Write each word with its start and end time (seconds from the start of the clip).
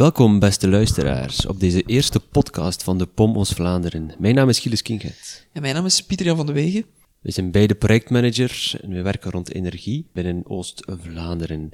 Welkom, 0.00 0.38
beste 0.38 0.68
luisteraars, 0.68 1.46
op 1.46 1.60
deze 1.60 1.82
eerste 1.82 2.20
podcast 2.20 2.82
van 2.82 2.98
de 2.98 3.06
POM 3.06 3.36
Ons 3.36 3.50
Vlaanderen. 3.50 4.10
Mijn 4.18 4.34
naam 4.34 4.48
is 4.48 4.58
Gilles 4.58 4.82
Kinget. 4.82 5.46
En 5.52 5.62
mijn 5.62 5.74
naam 5.74 5.84
is 5.84 6.04
Pieter-Jan 6.04 6.36
van 6.36 6.46
de 6.46 6.52
Wegen. 6.52 6.84
We 7.20 7.30
zijn 7.30 7.50
beide 7.50 7.74
projectmanagers 7.74 8.80
en 8.80 8.90
we 8.90 9.02
werken 9.02 9.30
rond 9.30 9.54
energie 9.54 10.08
binnen 10.12 10.42
Oost-Vlaanderen. 10.46 11.70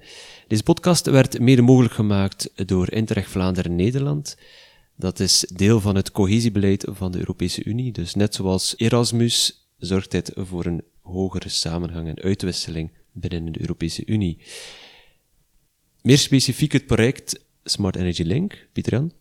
Deze 0.49 0.62
podcast 0.62 1.07
werd 1.07 1.39
mede 1.39 1.62
mogelijk 1.62 1.95
gemaakt 1.95 2.51
door 2.69 2.93
Interreg 2.93 3.29
Vlaanderen-Nederland. 3.29 4.37
Dat 4.97 5.21
is 5.21 5.40
deel 5.54 5.81
van 5.81 5.97
het 5.97 6.11
cohesiebeleid 6.11 6.87
van 6.88 7.13
de 7.13 7.19
Europese 7.19 7.65
Unie. 7.65 7.93
Dus 7.93 8.15
net 8.15 8.35
zoals 8.35 8.74
Erasmus 8.77 9.69
zorgt 9.79 10.11
dit 10.11 10.33
voor 10.35 10.65
een 10.65 10.85
hogere 11.03 11.49
samenhang 11.49 12.08
en 12.08 12.22
uitwisseling 12.22 12.90
binnen 13.13 13.53
de 13.53 13.61
Europese 13.61 14.03
Unie. 14.06 14.38
Meer 16.02 16.19
specifiek 16.19 16.73
het 16.73 16.87
project 16.87 17.45
Smart 17.69 17.96
Energy 17.96 18.23
Link, 18.23 18.69
Pieter-Jan? 18.73 19.12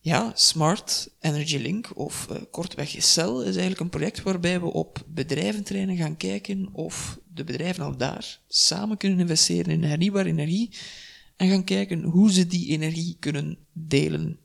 Ja, 0.00 0.32
Smart 0.34 1.10
Energy 1.20 1.56
Link, 1.56 1.90
of 1.94 2.26
uh, 2.30 2.36
kortweg 2.50 2.94
CEL, 2.98 3.40
is 3.40 3.46
eigenlijk 3.46 3.80
een 3.80 3.88
project 3.88 4.22
waarbij 4.22 4.60
we 4.60 4.72
op 4.72 5.02
bedrijventerreinen 5.06 5.96
gaan 5.96 6.16
kijken 6.16 6.68
of 6.72 7.18
de 7.34 7.44
bedrijven 7.44 7.84
al 7.84 7.96
daar 7.96 8.40
samen 8.48 8.96
kunnen 8.96 9.18
investeren 9.18 9.72
in 9.72 9.82
hernieuwbare 9.82 10.28
energie 10.28 10.70
en 11.36 11.48
gaan 11.48 11.64
kijken 11.64 12.02
hoe 12.02 12.32
ze 12.32 12.46
die 12.46 12.68
energie 12.68 13.16
kunnen 13.20 13.58
delen. 13.72 14.38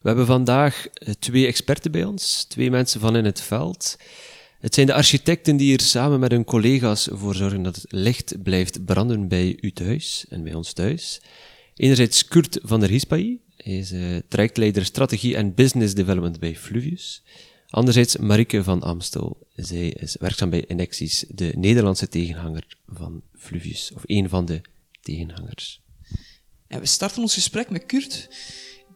We 0.00 0.08
hebben 0.08 0.26
vandaag 0.26 0.86
eh, 0.86 1.14
twee 1.18 1.46
experten 1.46 1.90
bij 1.90 2.04
ons, 2.04 2.44
twee 2.44 2.70
mensen 2.70 3.00
van 3.00 3.16
in 3.16 3.24
het 3.24 3.40
veld. 3.40 3.96
Het 4.60 4.74
zijn 4.74 4.86
de 4.86 4.94
architecten 4.94 5.56
die 5.56 5.76
er 5.76 5.84
samen 5.84 6.20
met 6.20 6.30
hun 6.30 6.44
collega's 6.44 7.08
voor 7.12 7.34
zorgen 7.34 7.62
dat 7.62 7.76
het 7.76 7.92
licht 7.92 8.42
blijft 8.42 8.84
branden 8.84 9.28
bij 9.28 9.58
u 9.60 9.72
thuis 9.72 10.26
en 10.28 10.42
bij 10.42 10.54
ons 10.54 10.72
thuis. 10.72 11.20
Enerzijds 11.78 12.24
Kurt 12.24 12.58
van 12.62 12.80
der 12.80 12.88
Hispai, 12.88 13.40
hij 13.56 13.78
is 13.78 13.92
uh, 13.92 14.16
trajectleider 14.28 14.84
strategie 14.84 15.36
en 15.36 15.54
business 15.54 15.94
development 15.94 16.40
bij 16.40 16.56
Fluvius. 16.56 17.22
Anderzijds 17.68 18.16
Marike 18.16 18.64
van 18.64 18.82
Amstel, 18.82 19.46
zij 19.54 19.88
is 19.88 20.16
werkzaam 20.20 20.50
bij 20.50 20.64
Enexis, 20.66 21.24
de 21.28 21.52
Nederlandse 21.56 22.08
tegenhanger 22.08 22.66
van 22.86 23.22
Fluvius, 23.36 23.92
of 23.94 24.02
een 24.06 24.28
van 24.28 24.44
de 24.44 24.60
tegenhangers. 25.00 25.80
En 26.66 26.80
we 26.80 26.86
starten 26.86 27.22
ons 27.22 27.34
gesprek 27.34 27.70
met 27.70 27.86
Kurt, 27.86 28.28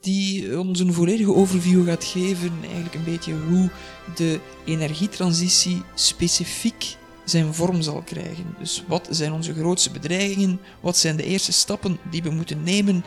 die 0.00 0.58
ons 0.58 0.80
een 0.80 0.92
volledige 0.92 1.34
overview 1.34 1.86
gaat 1.86 2.04
geven, 2.04 2.52
eigenlijk 2.62 2.94
een 2.94 3.04
beetje 3.04 3.34
hoe 3.34 3.70
de 4.16 4.40
energietransitie 4.64 5.82
specifiek 5.94 6.96
zijn 7.24 7.54
vorm 7.54 7.82
zal 7.82 8.02
krijgen. 8.04 8.54
Dus 8.58 8.84
wat 8.86 9.08
zijn 9.10 9.32
onze 9.32 9.54
grootste 9.54 9.90
bedreigingen? 9.90 10.60
Wat 10.80 10.96
zijn 10.96 11.16
de 11.16 11.24
eerste 11.24 11.52
stappen 11.52 11.98
die 12.10 12.22
we 12.22 12.30
moeten 12.30 12.62
nemen? 12.62 13.04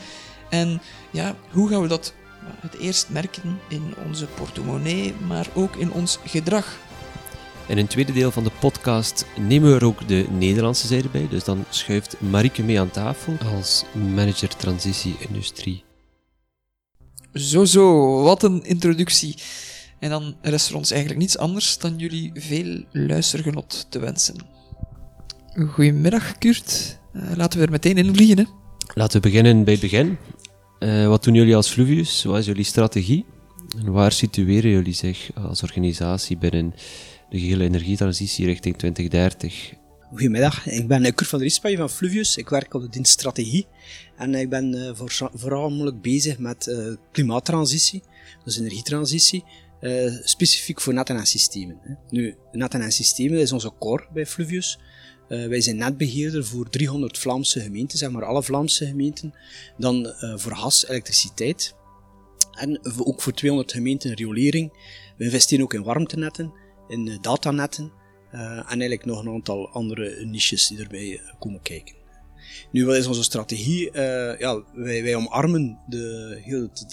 En 0.50 0.82
ja, 1.12 1.36
hoe 1.52 1.70
gaan 1.70 1.82
we 1.82 1.88
dat 1.88 2.14
het 2.60 2.78
eerst 2.78 3.10
merken 3.10 3.60
in 3.68 3.94
onze 4.06 4.26
portemonnee, 4.26 5.14
maar 5.28 5.48
ook 5.54 5.76
in 5.76 5.92
ons 5.92 6.20
gedrag? 6.26 6.78
In 7.68 7.78
een 7.78 7.88
tweede 7.88 8.14
deel 8.14 8.32
van 8.32 8.44
de 8.44 8.52
podcast 8.60 9.26
nemen 9.38 9.70
we 9.70 9.76
er 9.76 9.86
ook 9.86 10.08
de 10.08 10.26
Nederlandse 10.30 10.88
zijde 10.88 11.10
bij. 11.10 11.28
Dus 11.30 11.44
dan 11.44 11.66
schuift 11.70 12.16
Marike 12.20 12.64
mee 12.64 12.80
aan 12.80 12.92
tafel 12.92 13.38
als 13.56 13.84
manager 14.14 14.56
transitie 14.56 15.16
industrie. 15.20 15.84
Zo, 17.34 17.66
zo, 17.66 18.22
wat 18.22 18.44
een 18.44 18.64
introductie. 18.64 19.36
En 20.00 20.10
dan 20.10 20.36
rest 20.42 20.70
er 20.70 20.76
ons 20.76 20.92
eigenlijk 20.92 21.22
niets 21.22 21.38
anders 21.38 21.78
dan 21.78 21.98
jullie 21.98 22.32
veel 22.34 22.84
luistergenot 22.92 23.88
te 23.90 24.00
wensen. 24.00 24.36
Goedemiddag, 25.68 26.38
Kurt. 26.38 27.00
Uh, 27.14 27.24
laten 27.36 27.60
we 27.60 27.66
er 27.66 27.72
meteen 27.72 27.98
in 27.98 28.16
vliegen. 28.16 28.38
Hè? 28.38 28.44
Laten 28.94 29.22
we 29.22 29.30
beginnen 29.30 29.64
bij 29.64 29.74
het 29.74 29.82
begin. 29.82 30.18
Uh, 30.80 31.08
wat 31.08 31.24
doen 31.24 31.34
jullie 31.34 31.56
als 31.56 31.70
Fluvius? 31.70 32.24
Wat 32.24 32.38
is 32.38 32.46
jullie 32.46 32.64
strategie? 32.64 33.26
En 33.78 33.92
waar 33.92 34.12
situeren 34.12 34.72
jullie 34.72 34.94
zich 34.94 35.30
als 35.36 35.64
organisatie 35.64 36.38
binnen 36.38 36.74
de 37.30 37.40
gehele 37.40 37.64
energietransitie 37.64 38.46
richting 38.46 38.78
2030? 38.78 39.74
Goedemiddag, 40.09 40.68
ik 40.68 40.88
ben 40.88 41.02
Kurt 41.02 41.30
van 41.30 41.40
der 41.40 41.48
Riespaai 41.48 41.78
van 41.78 41.90
Fluvius. 41.90 42.38
Ik 42.38 42.50
werk 42.50 42.74
op 42.74 42.81
de 42.81 42.90
dienst 42.90 43.12
strategie 43.12 43.68
en 44.18 44.36
ik 44.36 44.50
ben 44.50 44.75
uh, 44.75 44.90
voor, 44.94 45.31
voornamelijk 45.34 46.02
bezig 46.02 46.38
met 46.38 46.68
uh, 46.68 46.96
klimaattransitie, 47.12 48.03
dus 48.44 48.59
energietransitie, 48.59 49.44
uh, 49.81 50.13
specifiek 50.24 50.81
voor 50.81 50.94
netten 50.94 51.18
en 51.18 51.25
systemen. 51.25 52.00
Nu, 52.09 52.36
netten 52.52 52.81
en 52.81 52.91
systemen 52.91 53.40
is 53.40 53.52
onze 53.52 53.72
core 53.80 54.08
bij 54.13 54.25
Fluvius. 54.25 54.80
Uh, 55.30 55.47
wij 55.47 55.62
zijn 55.62 55.78
netbeheerder 55.78 56.46
voor 56.46 56.69
300 56.69 57.18
Vlaamse 57.18 57.59
gemeenten, 57.59 57.97
zeg 57.97 58.12
maar 58.12 58.25
alle 58.25 58.44
Vlaamse 58.44 58.86
gemeenten. 58.86 59.34
Dan 59.78 60.06
uh, 60.06 60.38
voor 60.38 60.56
gas, 60.56 60.88
elektriciteit. 60.88 61.75
En 62.52 62.80
ook 63.06 63.22
voor 63.22 63.34
200 63.34 63.72
gemeenten 63.72 64.13
riolering. 64.13 64.74
We 65.18 65.24
investeren 65.24 65.63
ook 65.63 65.74
in 65.74 65.84
warmtenetten, 65.84 66.53
in 66.88 67.18
datanetten. 67.22 67.92
en 68.31 68.66
eigenlijk 68.68 69.06
nog 69.06 69.19
een 69.19 69.34
aantal 69.34 69.69
andere 69.69 70.25
niches 70.25 70.68
die 70.68 70.80
erbij 70.80 71.22
komen 71.40 71.62
kijken. 71.62 72.05
Nu, 72.72 72.85
wat 72.85 72.95
is 72.95 73.07
onze 73.07 73.23
strategie? 73.23 73.85
Uh, 73.94 74.39
ja, 74.39 74.63
wij, 74.73 75.03
wij 75.03 75.16
omarmen 75.16 75.79
de 75.88 76.41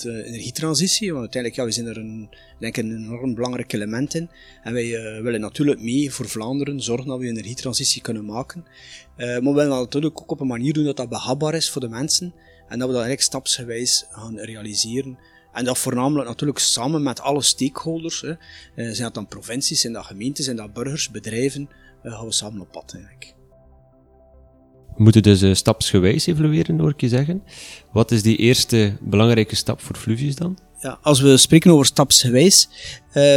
de 0.03 0.25
energietransitie, 0.25 1.09
want 1.09 1.21
uiteindelijk 1.21 1.61
ja, 1.61 1.67
we 1.67 1.73
zijn 1.73 1.87
er 1.87 1.97
een, 1.97 2.29
denk 2.59 2.77
ik, 2.77 2.85
een 2.85 2.97
enorm 2.97 3.35
belangrijk 3.35 3.73
element 3.73 4.15
in. 4.15 4.31
En 4.63 4.73
wij 4.73 4.87
uh, 4.87 5.23
willen 5.23 5.41
natuurlijk 5.41 5.81
mee 5.81 6.13
voor 6.13 6.29
Vlaanderen 6.29 6.81
zorgen 6.81 7.07
dat 7.07 7.19
we 7.19 7.25
een 7.25 7.31
energietransitie 7.31 8.03
kunnen 8.03 8.25
maken. 8.25 8.65
Maar 9.17 9.43
we 9.43 9.53
willen 9.53 9.69
dat 9.69 9.79
natuurlijk 9.79 10.21
ook 10.21 10.31
op 10.31 10.41
een 10.41 10.47
manier 10.47 10.73
doen 10.73 10.85
dat 10.85 10.97
dat 10.97 11.09
behapbaar 11.09 11.55
is 11.55 11.71
voor 11.71 11.81
de 11.81 11.89
mensen 11.89 12.35
en 12.69 12.79
dat 12.79 12.89
we 12.89 12.95
dat 12.95 13.03
eigenlijk 13.03 13.21
stapsgewijs 13.21 14.07
gaan 14.11 14.39
realiseren. 14.39 15.19
En 15.53 15.65
dat 15.65 15.79
voornamelijk 15.79 16.29
natuurlijk 16.29 16.59
samen 16.59 17.03
met 17.03 17.21
alle 17.21 17.43
stakeholders, 17.43 18.21
hè. 18.21 18.35
zijn 18.75 19.03
dat 19.03 19.15
dan 19.15 19.27
provincies, 19.27 19.81
zijn 19.81 19.93
dat 19.93 20.05
gemeentes, 20.05 20.45
zijn 20.45 20.57
dat 20.57 20.73
burgers, 20.73 21.11
bedrijven, 21.11 21.69
gaan 22.03 22.27
we 22.27 22.33
samen 22.33 22.61
op 22.61 22.73
pad 22.73 22.93
eigenlijk. 22.95 23.35
Moeten 24.97 25.23
dus 25.23 25.43
uh, 25.43 25.55
stapsgewijs 25.55 26.27
evolueren, 26.27 26.79
hoor 26.79 26.91
ik 26.91 27.01
je 27.01 27.09
zeggen. 27.09 27.43
Wat 27.93 28.11
is 28.11 28.23
die 28.23 28.37
eerste 28.37 28.93
belangrijke 29.01 29.57
stap 29.57 29.81
voor 29.81 29.97
Fluvius 29.97 30.35
dan? 30.35 30.59
Ja, 30.81 30.99
als 31.03 31.21
we 31.21 31.37
spreken 31.37 31.71
over 31.71 31.87
stapsgewijs, 31.87 32.69
uh, 33.15 33.37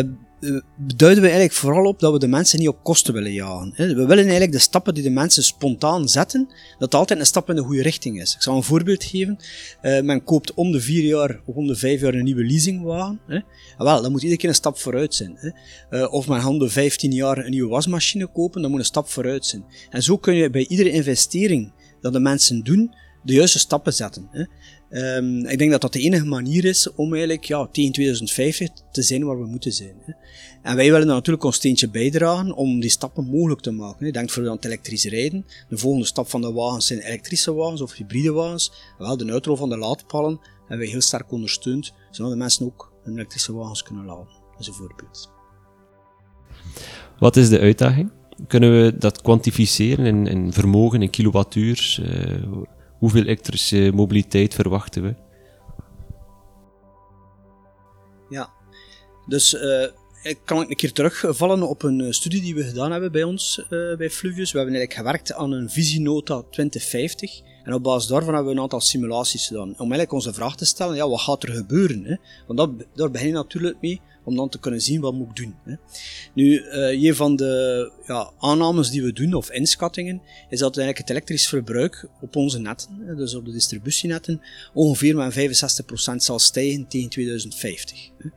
duiden 0.78 1.22
we 1.22 1.30
eigenlijk 1.30 1.54
vooral 1.54 1.86
op 1.86 2.00
dat 2.00 2.12
we 2.12 2.20
de 2.20 2.28
mensen 2.28 2.60
niet 2.60 2.68
op 2.68 2.84
kosten 2.84 3.14
willen 3.14 3.34
jagen. 3.34 3.74
We 3.76 4.06
willen 4.06 4.24
eigenlijk 4.24 4.52
de 4.52 4.60
stappen 4.60 4.94
die 4.94 5.04
de 5.04 5.10
mensen 5.10 5.44
spontaan 5.44 6.10
zetten, 6.10 6.50
dat 6.78 6.96
altijd 6.96 7.20
een 7.20 7.26
stap 7.26 7.50
in 7.50 7.56
de 7.56 7.62
goede 7.62 7.82
richting 7.82 8.22
is. 8.22 8.36
Ik 8.36 8.42
zal 8.42 8.56
een 8.56 8.64
voorbeeld 8.64 9.04
geven. 9.04 9.38
Uh, 9.82 10.02
men 10.02 10.24
koopt 10.24 10.54
om 10.54 10.72
de 10.72 10.82
vier 10.82 11.04
jaar 11.04 11.42
of 11.46 11.56
om 11.56 11.68
de 11.68 11.76
vijf 11.76 12.02
jaar 12.02 12.14
een 12.14 12.24
nieuwe 12.24 12.44
leasingwagen. 12.44 13.20
Hè. 13.28 13.40
wel, 13.78 14.02
dan 14.02 14.12
moet 14.12 14.22
iedere 14.22 14.40
keer 14.40 14.50
een 14.50 14.56
stap 14.56 14.78
vooruit 14.78 15.14
zijn. 15.14 15.54
Uh, 15.90 16.14
of 16.14 16.28
men 16.28 16.46
om 16.46 16.60
de 16.60 16.70
vijftien 16.70 17.12
jaar 17.12 17.38
een 17.38 17.52
nieuwe 17.52 17.70
wasmachine 17.70 18.28
kopen, 18.28 18.62
dan 18.62 18.72
moet 18.72 18.80
een 18.80 18.86
stap 18.86 19.10
vooruit 19.10 19.46
zijn. 19.46 19.66
En 19.90 20.04
zo 20.04 20.18
kun 20.18 20.36
je 20.36 20.50
bij 20.50 20.68
iedere 20.68 20.92
investering 20.92 21.74
dat 22.02 22.14
de 22.14 22.20
mensen 22.20 22.64
doen, 22.64 22.94
de 23.24 23.34
juiste 23.34 23.60
stappen 23.60 23.94
zetten. 23.94 24.50
Um, 24.90 25.46
ik 25.46 25.58
denk 25.58 25.72
dat 25.72 25.82
dat 25.82 25.94
de 25.94 26.00
enige 26.00 26.26
manier 26.26 26.66
is 26.66 26.94
om 26.94 27.12
eigenlijk 27.12 27.44
ja, 27.44 27.68
tegen 27.72 27.92
2050 27.92 28.70
te 28.92 29.02
zijn 29.02 29.26
waar 29.26 29.40
we 29.40 29.46
moeten 29.46 29.72
zijn. 29.72 29.96
Hè. 30.06 30.14
En 30.62 30.76
wij 30.76 30.92
willen 30.92 31.08
dan 31.08 31.16
natuurlijk 31.16 31.44
ons 31.44 31.56
steentje 31.56 31.90
bijdragen 31.90 32.54
om 32.54 32.80
die 32.80 32.90
stappen 32.90 33.26
mogelijk 33.26 33.62
te 33.62 33.72
maken. 33.72 34.06
Hè. 34.06 34.12
Denk 34.12 34.30
voor 34.30 34.48
aan 34.48 34.56
het 34.56 34.66
elektrisch 34.66 35.06
rijden. 35.06 35.46
De 35.70 35.78
volgende 35.78 36.06
stap 36.06 36.30
van 36.30 36.42
de 36.42 36.52
wagens 36.52 36.88
zijn 36.88 37.00
elektrische 37.00 37.54
wagens 37.54 37.82
of 37.82 37.94
hybride 37.94 38.32
wagens. 38.32 38.72
Wel, 38.98 39.18
de 39.18 39.32
uitrol 39.32 39.56
van 39.56 39.70
de 39.70 39.78
laadpalen 39.78 40.40
hebben 40.60 40.78
wij 40.78 40.88
heel 40.88 41.02
sterk 41.02 41.32
ondersteund, 41.32 41.94
zodat 42.12 42.32
de 42.32 42.38
mensen 42.38 42.66
ook 42.66 42.94
hun 43.04 43.14
elektrische 43.14 43.54
wagens 43.54 43.84
kunnen 43.84 44.06
laden. 44.06 44.28
Dat 44.52 44.60
is 44.60 44.68
een 44.68 44.74
voorbeeld. 44.74 45.30
Wat 47.20 47.36
is 47.36 47.50
de 47.50 47.60
uitdaging? 47.60 48.12
Kunnen 48.48 48.84
we 48.84 48.98
dat 48.98 49.22
kwantificeren 49.22 50.06
in, 50.06 50.28
in 50.28 50.54
vermogen, 50.54 51.02
in 51.02 51.10
kilowattuur? 51.10 51.98
Uh, 52.02 52.62
Hoeveel 53.00 53.22
elektrische 53.22 53.92
mobiliteit 53.94 54.54
verwachten 54.54 55.04
we? 55.04 55.16
Ja, 58.30 58.50
dus 59.28 59.54
uh, 59.54 59.88
ik 60.26 60.40
kan 60.46 60.60
een 60.60 60.76
keer 60.76 60.92
terugvallen 60.92 61.70
op 61.70 61.84
een 61.84 62.02
eh, 62.02 62.12
studie 62.12 62.42
die 62.42 62.56
we 62.56 62.64
gedaan 62.64 62.92
hebben 62.92 63.12
bij 63.12 63.24
ons, 63.24 63.62
uh, 63.70 63.98
bij 63.98 64.10
Fluvius. 64.10 64.52
We 64.52 64.58
hebben 64.58 64.76
eigenlijk 64.76 65.08
gewerkt 65.08 65.34
aan 65.34 65.52
een 65.52 65.70
visienota 65.70 66.42
2050. 66.42 67.42
En 67.64 67.74
op 67.74 67.84
basis 67.84 68.08
daarvan 68.10 68.34
hebben 68.34 68.52
we 68.52 68.58
een 68.58 68.64
aantal 68.64 68.82
simulaties 68.82 69.48
gedaan. 69.48 69.70
Om 69.70 69.78
eigenlijk 69.78 70.12
onze 70.12 70.34
vraag 70.34 70.56
te 70.56 70.66
stellen, 70.66 70.96
ja, 70.96 71.10
wat 71.10 71.22
gaat 71.22 71.44
er 71.44 71.54
gebeuren? 71.54 72.04
Hè? 72.06 72.16
Want 72.48 72.60
dat, 72.60 72.88
daar 72.96 73.12
begin 73.12 73.28
je 73.28 73.34
natuurlijk 73.34 73.78
mee 73.82 74.02
om 74.26 74.36
dan 74.36 74.50
te 74.50 74.60
kunnen 74.60 74.82
zien 74.82 75.02
wat 75.02 75.14
moet 75.14 75.30
ik 75.30 75.36
doen. 75.36 75.56
Hè. 75.64 75.76
Nu, 76.34 76.62
uh, 76.62 77.04
een 77.04 77.16
van 77.16 77.36
de 77.36 77.92
ja, 78.06 78.32
aannames 78.40 78.90
die 78.90 79.04
we 79.04 79.14
doen, 79.14 79.34
of 79.34 79.52
inschattingen, 79.52 80.22
is 80.50 80.60
dat 80.60 80.78
eigenlijk 80.78 80.98
het 80.98 81.10
elektrisch 81.10 81.48
verbruik 81.48 82.08
op 82.22 82.36
onze 82.36 82.60
netten, 82.60 83.16
dus 83.18 83.36
op 83.36 83.46
de 83.46 83.52
distributienetten, 83.52 84.42
ongeveer 84.74 85.16
met 85.16 85.34
65% 85.34 86.16
zal 86.16 86.40
stijgen 86.40 86.88
tegen 86.88 87.10
2050. 87.10 88.10
Hè. 88.18 88.30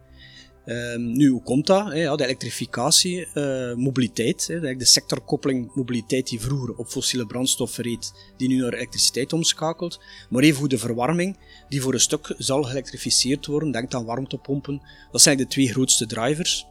Ehm, 0.68 1.12
nu, 1.12 1.28
hoe 1.28 1.42
komt 1.42 1.66
dat? 1.66 1.90
De 1.90 2.24
elektrificatie, 2.24 3.26
uh, 3.34 3.74
mobiliteit, 3.74 4.46
de 4.46 4.84
sectorkoppeling 4.84 5.74
mobiliteit 5.74 6.28
die 6.28 6.40
vroeger 6.40 6.74
op 6.76 6.86
fossiele 6.86 7.26
brandstoffen 7.26 7.84
reed, 7.84 8.12
die 8.36 8.48
nu 8.48 8.56
naar 8.56 8.72
elektriciteit 8.72 9.32
omschakelt. 9.32 10.00
Maar 10.30 10.42
even 10.42 10.58
hoe 10.58 10.68
de 10.68 10.78
verwarming, 10.78 11.36
die 11.68 11.82
voor 11.82 11.94
een 11.94 12.00
stuk 12.00 12.34
zal 12.38 12.62
geëlektrificeerd 12.62 13.46
worden. 13.46 13.70
Denk 13.70 13.94
aan 13.94 14.04
warmtepompen. 14.04 14.82
Dat 15.12 15.20
zijn 15.20 15.36
de 15.36 15.46
twee 15.46 15.68
grootste 15.68 16.06
drivers. 16.06 16.66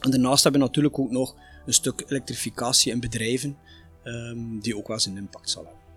En 0.00 0.10
daarnaast 0.10 0.42
hebben 0.42 0.60
we 0.60 0.66
natuurlijk 0.66 0.98
ook 0.98 1.10
nog 1.10 1.36
een 1.66 1.72
stuk 1.72 2.04
elektrificatie 2.06 2.92
in 2.92 3.00
bedrijven, 3.00 3.56
um, 4.04 4.60
die 4.60 4.76
ook 4.76 4.88
wel 4.88 5.00
zijn 5.00 5.16
impact 5.16 5.50
zal 5.50 5.64
hebben. 5.64 5.87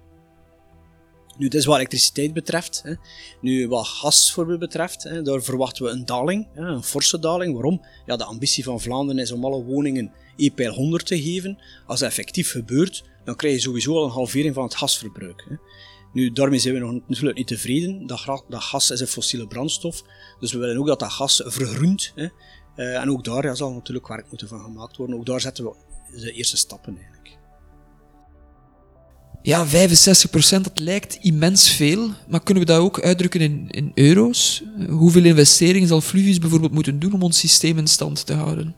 Nu, 1.37 1.47
dit 1.47 1.59
is 1.59 1.65
wat 1.65 1.75
elektriciteit 1.75 2.33
betreft. 2.33 2.81
Hè. 2.83 2.93
Nu, 3.41 3.67
wat 3.67 3.87
gas 3.87 4.25
bijvoorbeeld 4.25 4.59
betreft, 4.59 5.03
hè, 5.03 5.21
daar 5.21 5.41
verwachten 5.41 5.85
we 5.85 5.91
een 5.91 6.05
daling, 6.05 6.47
hè, 6.53 6.61
een 6.61 6.83
forse 6.83 7.19
daling. 7.19 7.53
Waarom? 7.53 7.85
Ja, 8.05 8.15
de 8.15 8.23
ambitie 8.23 8.63
van 8.63 8.81
Vlaanderen 8.81 9.21
is 9.21 9.31
om 9.31 9.45
alle 9.45 9.63
woningen 9.63 10.11
EPL 10.35 10.69
100 10.69 11.05
te 11.05 11.21
geven. 11.21 11.57
Als 11.85 11.99
dat 11.99 12.09
effectief 12.09 12.51
gebeurt, 12.51 13.03
dan 13.23 13.35
krijg 13.35 13.53
je 13.53 13.61
sowieso 13.61 13.95
al 13.95 14.03
een 14.03 14.11
halvering 14.11 14.53
van 14.53 14.63
het 14.63 14.75
gasverbruik. 14.75 15.45
Hè. 15.49 15.55
Nu, 16.13 16.31
daarmee 16.31 16.59
zijn 16.59 16.73
we 16.73 16.79
nog 16.79 17.01
natuurlijk 17.07 17.37
niet 17.37 17.47
tevreden. 17.47 18.07
Dat, 18.07 18.43
dat, 18.49 18.63
gas 18.63 18.91
is 18.91 18.99
een 18.99 19.07
fossiele 19.07 19.47
brandstof, 19.47 20.03
dus 20.39 20.51
we 20.51 20.59
willen 20.59 20.77
ook 20.77 20.87
dat 20.87 20.99
dat 20.99 21.11
gas 21.11 21.41
vergroent. 21.45 22.11
Hè. 22.15 22.27
Uh, 22.75 23.01
en 23.01 23.09
ook 23.09 23.23
daar 23.23 23.45
ja, 23.45 23.55
zal 23.55 23.73
natuurlijk 23.73 24.07
werk 24.07 24.25
moeten 24.29 24.47
van 24.47 24.59
gemaakt 24.59 24.97
worden. 24.97 25.15
Ook 25.15 25.25
daar 25.25 25.41
zetten 25.41 25.63
we 25.63 25.75
de 26.19 26.31
eerste 26.31 26.57
stappen 26.57 26.97
eigenlijk. 26.97 27.37
Ja, 29.43 29.67
65% 29.67 29.69
dat 30.61 30.79
lijkt 30.79 31.17
immens 31.21 31.69
veel, 31.69 32.09
maar 32.27 32.43
kunnen 32.43 32.63
we 32.63 32.71
dat 32.71 32.79
ook 32.79 33.01
uitdrukken 33.01 33.41
in, 33.41 33.67
in 33.69 33.91
euro's? 33.95 34.63
Hoeveel 34.89 35.23
investeringen 35.23 35.87
zal 35.87 36.01
Fluvius 36.01 36.39
bijvoorbeeld 36.39 36.71
moeten 36.71 36.99
doen 36.99 37.13
om 37.13 37.23
ons 37.23 37.39
systeem 37.39 37.77
in 37.77 37.87
stand 37.87 38.25
te 38.25 38.33
houden? 38.33 38.75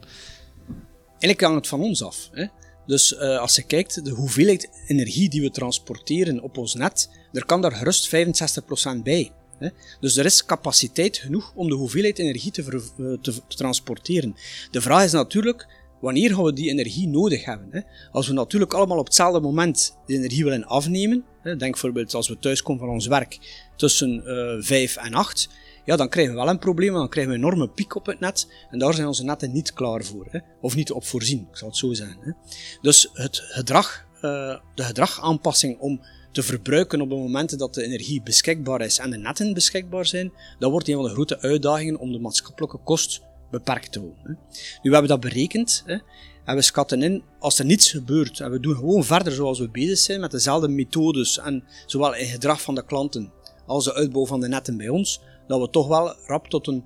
Eigenlijk 1.08 1.42
hangt 1.42 1.56
het 1.56 1.68
van 1.68 1.82
ons 1.82 2.04
af. 2.04 2.30
Hè? 2.32 2.46
Dus 2.86 3.12
uh, 3.12 3.40
als 3.40 3.56
je 3.56 3.64
kijkt, 3.64 4.06
de 4.06 4.12
hoeveelheid 4.12 4.70
energie 4.88 5.30
die 5.30 5.42
we 5.42 5.50
transporteren 5.50 6.42
op 6.42 6.58
ons 6.58 6.74
net, 6.74 7.10
er 7.32 7.46
kan 7.46 7.62
daar 7.62 7.72
gerust 7.72 8.10
65% 8.10 8.12
bij. 9.04 9.32
Hè? 9.60 9.70
Dus 10.00 10.18
er 10.18 10.26
is 10.26 10.46
capaciteit 10.46 11.18
genoeg 11.18 11.52
om 11.56 11.70
de 11.70 11.76
hoeveelheid 11.76 12.20
energie 12.20 12.52
te, 12.52 12.64
te, 13.22 13.34
te 13.48 13.56
transporteren. 13.56 14.36
De 14.72 14.82
vraag 14.82 15.04
is 15.04 15.12
natuurlijk, 15.12 15.68
wanneer 16.04 16.34
gaan 16.34 16.44
we 16.44 16.54
die 16.54 16.70
energie 16.70 17.08
nodig 17.08 17.46
hebben? 17.46 17.68
Hè? 17.72 17.80
Als 18.12 18.28
we 18.28 18.34
natuurlijk 18.34 18.74
allemaal 18.74 18.98
op 18.98 19.06
hetzelfde 19.06 19.40
moment 19.40 19.98
de 20.06 20.14
energie 20.14 20.44
willen 20.44 20.66
afnemen, 20.66 21.24
hè, 21.42 21.56
denk 21.56 21.72
bijvoorbeeld 21.72 22.14
als 22.14 22.28
we 22.28 22.40
thuiskomen 22.40 22.82
van 22.82 22.94
ons 22.94 23.08
werk 23.08 23.40
tussen 23.76 24.24
uh, 24.26 24.58
eh, 24.58 24.64
5 24.64 24.96
en 24.96 25.14
8, 25.14 25.50
ja, 25.86 25.96
dan 25.96 26.10
krijgen 26.10 26.34
we 26.34 26.40
wel 26.40 26.50
een 26.50 26.60
probleem, 26.60 26.94
dan 26.94 27.10
krijgen 27.10 27.34
we 27.34 27.38
een 27.38 27.44
enorme 27.44 27.70
piek 27.70 27.96
op 27.96 28.06
het 28.06 28.20
net 28.20 28.48
en 28.72 28.80
daar 28.80 28.94
zijn 28.94 29.08
onze 29.08 29.24
netten 29.24 29.52
niet 29.52 29.74
klaar 29.74 30.04
voor, 30.04 30.28
hè? 30.30 30.40
of 30.62 30.76
niet 30.76 30.92
op 30.92 31.06
voorzien, 31.06 31.48
ik 31.52 31.58
zal 31.58 31.68
het 31.68 31.78
zo 31.78 31.94
zeggen. 31.94 32.18
Hè? 32.22 32.32
Dus 32.82 33.10
het 33.14 33.42
gedrag, 33.46 34.06
uh, 34.16 34.22
de 34.76 34.84
gedragaanpassing 34.84 35.80
om 35.80 36.02
te 36.32 36.44
verbruiken 36.44 37.02
op 37.02 37.10
de 37.10 37.16
momenten 37.16 37.58
dat 37.58 37.74
de 37.74 37.84
energie 37.84 38.22
beschikbaar 38.22 38.82
is 38.82 38.98
en 38.98 39.10
de 39.10 39.18
netten 39.18 39.54
beschikbaar 39.54 40.06
zijn, 40.06 40.34
dat 40.60 40.72
wordt 40.72 40.88
een 40.88 40.96
van 40.96 41.04
de 41.04 41.10
grote 41.10 41.40
uitdagingen 41.40 42.00
om 42.00 42.12
de 42.12 42.20
maatschappelijke 42.20 42.78
kost 42.78 43.22
beperkt 43.54 43.92
te 43.92 44.02
worden. 44.02 44.38
Nu, 44.82 44.90
we 44.90 44.92
hebben 44.92 45.08
dat 45.08 45.20
berekend 45.20 45.84
hè, 45.86 45.98
en 46.46 46.56
we 46.56 46.62
schatten 46.62 47.02
in, 47.02 47.24
als 47.40 47.60
er 47.60 47.66
niets 47.66 47.92
gebeurt 47.92 48.40
en 48.40 48.52
we 48.52 48.60
doen 48.60 48.76
gewoon 48.76 49.04
verder 49.04 49.34
zoals 49.34 49.60
we 49.60 49.70
bezig 49.70 49.98
zijn 49.98 50.20
met 50.20 50.32
dezelfde 50.32 50.68
methodes 50.68 51.40
en 51.40 51.64
zowel 51.86 52.16
in 52.16 52.26
gedrag 52.26 52.62
van 52.62 52.76
de 52.76 52.86
klanten 52.86 53.32
als 53.66 53.84
de 53.84 53.94
uitbouw 53.94 54.26
van 54.26 54.40
de 54.40 54.48
netten 54.48 54.78
bij 54.78 54.90
ons, 54.90 55.22
dat 55.48 55.60
we 55.60 55.70
toch 55.70 55.88
wel 55.88 56.16
rap 56.26 56.48
tot 56.48 56.68
een 56.68 56.84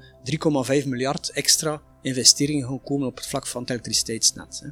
3,5 0.81 0.87
miljard 0.87 1.29
extra 1.29 1.81
investeringen 2.01 2.67
gaan 2.67 2.83
komen 2.83 3.07
op 3.07 3.15
het 3.15 3.27
vlak 3.27 3.47
van 3.47 3.61
het 3.61 3.69
elektriciteitsnet. 3.69 4.59
Hè. 4.63 4.69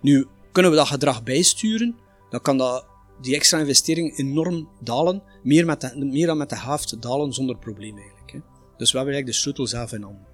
Nu, 0.00 0.26
kunnen 0.52 0.70
we 0.70 0.76
dat 0.76 0.86
gedrag 0.86 1.22
bijsturen, 1.22 1.96
dan 2.30 2.40
kan 2.40 2.58
dat, 2.58 2.86
die 3.20 3.34
extra 3.34 3.58
investering 3.58 4.18
enorm 4.18 4.68
dalen, 4.80 5.22
meer, 5.42 5.66
met 5.66 5.94
meer 5.96 6.26
dan 6.26 6.36
met 6.36 6.48
de 6.48 6.58
helft 6.58 7.02
dalen 7.02 7.32
zonder 7.32 7.58
probleem 7.58 7.98
eigenlijk. 7.98 8.32
Hè. 8.32 8.38
Dus 8.76 8.92
we 8.92 8.96
hebben 8.96 9.14
eigenlijk 9.14 9.26
de 9.26 9.32
sleutel 9.32 9.66
zelf 9.66 9.92
in 9.92 10.02
handen. 10.02 10.27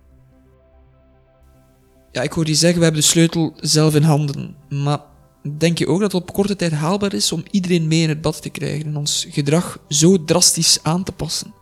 Ja, 2.15 2.23
ik 2.23 2.33
hoor 2.33 2.47
je 2.47 2.55
zeggen, 2.55 2.79
we 2.79 2.85
hebben 2.85 3.03
de 3.03 3.09
sleutel 3.09 3.55
zelf 3.61 3.95
in 3.95 4.03
handen. 4.03 4.57
Maar 4.69 5.01
denk 5.59 5.79
je 5.79 5.87
ook 5.87 6.01
dat 6.01 6.13
het 6.13 6.23
op 6.23 6.33
korte 6.33 6.57
tijd 6.57 6.73
haalbaar 6.73 7.15
is 7.15 7.33
om 7.33 7.45
iedereen 7.51 7.89
mee 7.89 8.03
in 8.03 8.09
het 8.09 8.21
bad 8.21 8.43
te 8.43 8.51
krijgen 8.51 8.87
en 8.87 8.97
ons 8.97 9.27
gedrag 9.31 9.79
zo 9.89 10.25
drastisch 10.25 10.79
aan 10.83 11.05
te 11.05 11.13
passen? 11.13 11.55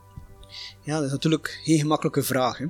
Ja, 0.84 0.96
dat 0.96 1.04
is 1.04 1.10
natuurlijk 1.10 1.60
geen 1.64 1.78
gemakkelijke 1.78 2.22
vraag. 2.22 2.58
Hè. 2.58 2.66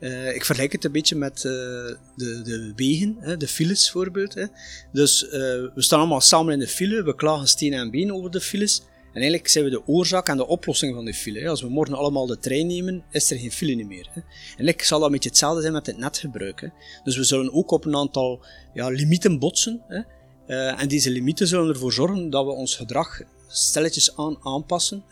Uh, 0.00 0.34
ik 0.34 0.44
vergelijk 0.44 0.72
het 0.72 0.84
een 0.84 0.92
beetje 0.92 1.16
met 1.16 1.36
uh, 1.36 1.42
de, 1.42 2.42
de 2.42 2.72
wegen, 2.76 3.16
hè, 3.18 3.36
de 3.36 3.48
files 3.48 3.82
bijvoorbeeld. 3.82 4.34
Hè. 4.34 4.44
Dus 4.92 5.22
uh, 5.22 5.30
we 5.30 5.72
staan 5.76 5.98
allemaal 5.98 6.20
samen 6.20 6.52
in 6.52 6.58
de 6.58 6.68
file, 6.68 7.02
we 7.02 7.14
klagen 7.14 7.48
steen 7.48 7.72
en 7.72 7.90
been 7.90 8.12
over 8.12 8.30
de 8.30 8.40
files. 8.40 8.82
En 9.16 9.22
eigenlijk 9.22 9.50
zijn 9.50 9.64
we 9.64 9.70
de 9.70 9.86
oorzaak 9.86 10.28
en 10.28 10.36
de 10.36 10.46
oplossing 10.46 10.94
van 10.94 11.04
die 11.04 11.14
file. 11.14 11.48
Als 11.48 11.62
we 11.62 11.68
morgen 11.68 11.94
allemaal 11.94 12.26
de 12.26 12.38
trein 12.38 12.66
nemen, 12.66 13.04
is 13.10 13.30
er 13.30 13.38
geen 13.38 13.52
file 13.52 13.84
meer. 13.84 14.08
En 14.14 14.24
eigenlijk 14.46 14.82
zal 14.82 14.98
dat 14.98 15.06
een 15.06 15.12
beetje 15.12 15.28
hetzelfde 15.28 15.60
zijn 15.60 15.72
met 15.72 15.86
het 15.86 15.96
netgebruik. 15.96 16.70
Dus 17.04 17.16
we 17.16 17.24
zullen 17.24 17.52
ook 17.52 17.70
op 17.70 17.84
een 17.84 17.96
aantal 17.96 18.44
ja, 18.74 18.88
limieten 18.88 19.38
botsen. 19.38 19.82
Uh, 19.88 20.80
en 20.80 20.88
deze 20.88 21.10
limieten 21.10 21.46
zullen 21.46 21.68
ervoor 21.68 21.92
zorgen 21.92 22.30
dat 22.30 22.44
we 22.44 22.50
ons 22.50 22.76
gedrag 22.76 23.20
stelletjes 23.48 24.16
aan 24.16 24.36
aanpassen. 24.40 25.04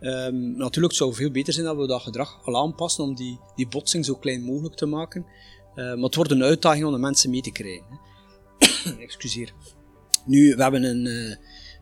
Um, 0.00 0.56
natuurlijk 0.56 0.94
zou 0.94 1.10
het 1.10 1.18
veel 1.18 1.30
beter 1.30 1.52
zijn 1.52 1.66
dat 1.66 1.76
we 1.76 1.86
dat 1.86 2.02
gedrag 2.02 2.40
al 2.44 2.56
aanpassen 2.56 3.04
om 3.04 3.14
die, 3.14 3.40
die 3.56 3.68
botsing 3.68 4.04
zo 4.04 4.14
klein 4.14 4.42
mogelijk 4.42 4.74
te 4.74 4.86
maken. 4.86 5.26
Uh, 5.70 5.76
maar 5.76 6.04
het 6.04 6.14
wordt 6.14 6.30
een 6.30 6.42
uitdaging 6.42 6.84
om 6.84 6.92
de 6.92 6.98
mensen 6.98 7.30
mee 7.30 7.40
te 7.40 7.52
krijgen. 7.52 8.00
Excuseer. 9.06 9.52
Nu, 10.26 10.54
we 10.54 10.62
hebben 10.62 10.82
een, 10.82 11.06
uh, 11.06 11.36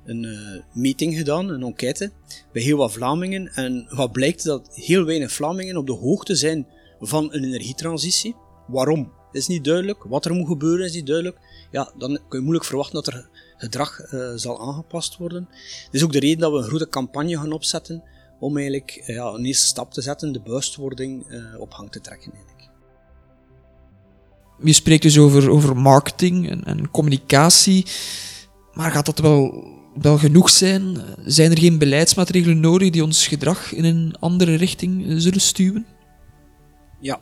een 0.04 0.22
uh, 0.22 0.62
meting 0.72 1.16
gedaan, 1.16 1.48
een 1.48 1.62
enquête, 1.62 2.12
bij 2.52 2.62
heel 2.62 2.76
wat 2.76 2.92
Vlamingen. 2.92 3.48
En 3.54 3.86
wat 3.88 4.12
blijkt 4.12 4.44
dat 4.44 4.68
heel 4.72 5.04
weinig 5.04 5.32
Vlamingen 5.32 5.76
op 5.76 5.86
de 5.86 5.92
hoogte 5.92 6.34
zijn 6.34 6.66
van 7.00 7.24
een 7.32 7.44
energietransitie. 7.44 8.36
Waarom? 8.66 9.12
Is 9.32 9.46
niet 9.46 9.64
duidelijk. 9.64 10.04
Wat 10.04 10.24
er 10.24 10.34
moet 10.34 10.46
gebeuren 10.46 10.86
is 10.86 10.94
niet 10.94 11.06
duidelijk. 11.06 11.38
Ja, 11.70 11.92
dan 11.98 12.18
kun 12.28 12.38
je 12.38 12.44
moeilijk 12.44 12.64
verwachten 12.64 12.94
dat 12.94 13.06
er 13.06 13.28
gedrag 13.56 14.12
uh, 14.12 14.32
zal 14.34 14.60
aangepast 14.60 15.16
worden. 15.16 15.48
Dit 15.84 15.94
is 15.94 16.04
ook 16.04 16.12
de 16.12 16.20
reden 16.20 16.38
dat 16.38 16.52
we 16.52 16.58
een 16.58 16.64
grote 16.64 16.88
campagne 16.88 17.38
gaan 17.38 17.52
opzetten 17.52 18.02
om 18.40 18.56
eigenlijk 18.56 19.04
uh, 19.06 19.14
ja, 19.14 19.26
een 19.26 19.44
eerste 19.44 19.66
stap 19.66 19.92
te 19.92 20.00
zetten, 20.00 20.32
de 20.32 20.40
bewustwording 20.40 21.26
op 21.58 21.72
gang 21.72 21.90
te 21.90 22.00
trekken. 22.00 22.32
Eigenlijk. 22.32 22.54
Je 24.62 24.72
spreekt 24.72 25.02
dus 25.02 25.18
over, 25.18 25.50
over 25.50 25.76
marketing 25.76 26.50
en, 26.50 26.64
en 26.64 26.90
communicatie, 26.90 27.86
maar 28.72 28.90
gaat 28.90 29.06
dat 29.06 29.18
wel 29.18 29.64
wel 30.00 30.18
genoeg 30.18 30.50
zijn? 30.50 30.96
Zijn 31.24 31.50
er 31.50 31.58
geen 31.58 31.78
beleidsmaatregelen 31.78 32.60
nodig 32.60 32.90
die 32.90 33.04
ons 33.04 33.26
gedrag 33.26 33.72
in 33.72 33.84
een 33.84 34.14
andere 34.20 34.54
richting 34.54 35.08
eh, 35.08 35.14
zullen 35.16 35.40
stuwen? 35.40 35.86
Ja, 37.00 37.20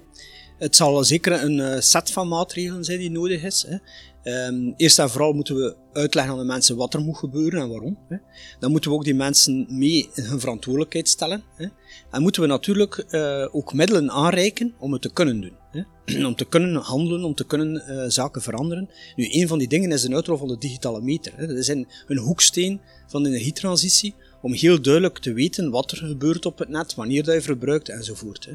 het 0.58 0.76
zal 0.76 1.04
zeker 1.04 1.42
een 1.42 1.60
eh, 1.60 1.80
set 1.80 2.10
van 2.10 2.28
maatregelen 2.28 2.84
zijn 2.84 2.98
die 2.98 3.10
nodig 3.10 3.42
is. 3.42 3.66
Hè. 3.68 3.76
Um, 4.24 4.74
eerst 4.76 4.98
en 4.98 5.10
vooral 5.10 5.32
moeten 5.32 5.54
we 5.54 5.76
uitleggen 5.92 6.32
aan 6.32 6.38
de 6.38 6.44
mensen 6.44 6.76
wat 6.76 6.94
er 6.94 7.00
moet 7.00 7.16
gebeuren 7.16 7.60
en 7.60 7.68
waarom. 7.68 7.98
Hè. 8.08 8.16
Dan 8.58 8.70
moeten 8.70 8.90
we 8.90 8.96
ook 8.96 9.04
die 9.04 9.14
mensen 9.14 9.66
mee 9.68 10.10
in 10.14 10.24
hun 10.24 10.40
verantwoordelijkheid 10.40 11.08
stellen. 11.08 11.42
Hè. 11.54 11.66
En 12.10 12.22
moeten 12.22 12.42
we 12.42 12.48
natuurlijk 12.48 13.04
uh, 13.10 13.46
ook 13.50 13.72
middelen 13.74 14.10
aanreiken 14.10 14.74
om 14.78 14.92
het 14.92 15.02
te 15.02 15.12
kunnen 15.12 15.40
doen. 15.40 15.61
Om 16.26 16.34
te 16.34 16.44
kunnen 16.44 16.74
handelen, 16.74 17.24
om 17.24 17.34
te 17.34 17.46
kunnen 17.46 17.84
uh, 17.88 18.04
zaken 18.08 18.42
veranderen. 18.42 18.88
Nu, 19.16 19.28
een 19.30 19.48
van 19.48 19.58
die 19.58 19.68
dingen 19.68 19.92
is 19.92 20.02
de 20.02 20.14
uitrol 20.14 20.36
van 20.36 20.48
de 20.48 20.58
digitale 20.58 21.00
meter. 21.00 21.32
Hè. 21.36 21.46
Dat 21.46 21.56
is 21.56 21.68
een, 21.68 21.86
een 22.06 22.18
hoeksteen 22.18 22.80
van 23.06 23.22
de 23.22 23.28
energietransitie 23.28 24.14
om 24.42 24.52
heel 24.52 24.82
duidelijk 24.82 25.18
te 25.18 25.32
weten 25.32 25.70
wat 25.70 25.90
er 25.90 25.96
gebeurt 25.96 26.46
op 26.46 26.58
het 26.58 26.68
net, 26.68 26.94
wanneer 26.94 27.24
dat 27.24 27.34
je 27.34 27.42
verbruikt 27.42 27.88
enzovoort. 27.88 28.44
Hè. 28.44 28.52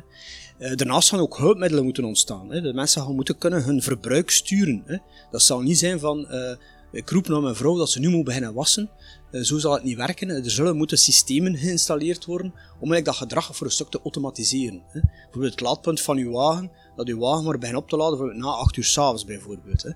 Uh, 0.68 0.76
daarnaast 0.76 1.10
gaan 1.10 1.20
ook 1.20 1.38
hulpmiddelen 1.38 1.84
moeten 1.84 2.04
ontstaan. 2.04 2.52
Hè. 2.52 2.62
De 2.62 2.74
mensen 2.74 3.02
gaan 3.02 3.16
moeten 3.16 3.38
kunnen 3.38 3.64
hun 3.64 3.82
verbruik 3.82 4.30
sturen. 4.30 4.84
Hè. 4.86 4.98
Dat 5.32 5.42
zal 5.42 5.62
niet 5.62 5.78
zijn 5.78 6.00
van, 6.00 6.28
uh, 6.32 6.52
ik 6.92 7.10
roep 7.10 7.28
naar 7.28 7.42
mijn 7.42 7.56
vrouw 7.56 7.78
dat 7.78 7.90
ze 7.90 8.00
nu 8.00 8.10
moet 8.10 8.24
beginnen 8.26 8.54
wassen. 8.54 8.90
Uh, 9.32 9.42
zo 9.42 9.58
zal 9.58 9.74
het 9.74 9.84
niet 9.84 9.98
werken. 9.98 10.30
Er 10.30 10.52
zullen 10.52 10.78
moeten 10.78 10.98
systemen 10.98 11.58
geïnstalleerd 11.58 12.26
worden 12.26 12.54
om 12.80 13.04
dat 13.04 13.16
gedrag 13.16 13.56
voor 13.56 13.68
een 13.68 13.74
stuk 13.74 13.90
te 13.90 14.00
automatiseren. 14.04 14.82
Bijvoorbeeld 14.92 15.52
het 15.52 15.62
laadpunt 15.62 16.02
van 16.02 16.18
uw 16.18 16.32
wagen, 16.32 16.72
dat 16.96 17.08
uw 17.08 17.20
wagen 17.20 17.44
maar 17.44 17.58
begint 17.58 17.78
op 17.78 17.90
te 17.90 17.98
laden 17.98 18.38
na 18.38 18.48
8 18.48 18.78
uur 18.78 18.84
s'avonds 18.84 19.26
bijvoorbeeld. 19.26 19.94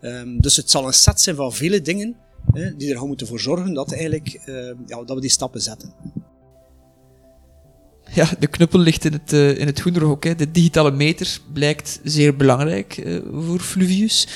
Um, 0.00 0.40
dus 0.40 0.56
het 0.56 0.70
zal 0.70 0.86
een 0.86 0.92
set 0.92 1.20
zijn 1.20 1.36
van 1.36 1.52
vele 1.52 1.82
dingen 1.82 2.16
die 2.76 2.90
er 2.90 2.98
gaan 2.98 3.06
moeten 3.06 3.26
voor 3.26 3.40
zorgen 3.40 3.74
dat, 3.74 3.92
eigenlijk, 3.92 4.40
ja, 4.86 5.04
dat 5.04 5.14
we 5.14 5.20
die 5.20 5.30
stappen 5.30 5.60
zetten 5.60 5.94
ja, 8.14 8.28
de 8.38 8.46
knuppel 8.46 8.78
ligt 8.78 9.04
in 9.04 9.12
het, 9.12 9.32
uh, 9.32 9.58
in 9.58 9.66
het 9.66 9.80
groenderhok. 9.80 10.24
Hè. 10.24 10.34
De 10.34 10.50
digitale 10.50 10.90
meter 10.90 11.38
blijkt 11.52 12.00
zeer 12.02 12.36
belangrijk 12.36 13.20
voor 13.32 13.60
Fluvius. 13.60 14.28